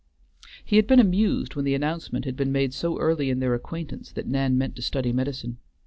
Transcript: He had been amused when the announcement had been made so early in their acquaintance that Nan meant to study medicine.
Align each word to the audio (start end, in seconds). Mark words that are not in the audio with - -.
He 0.65 0.77
had 0.77 0.87
been 0.87 0.99
amused 0.99 1.55
when 1.55 1.63
the 1.63 1.75
announcement 1.75 2.25
had 2.25 2.35
been 2.35 2.51
made 2.51 2.73
so 2.73 2.97
early 2.97 3.29
in 3.29 3.37
their 3.39 3.53
acquaintance 3.53 4.11
that 4.13 4.25
Nan 4.25 4.57
meant 4.57 4.75
to 4.77 4.81
study 4.81 5.13
medicine. 5.13 5.59